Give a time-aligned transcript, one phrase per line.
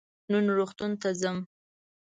[0.31, 1.37] نن روغتون ته ځم.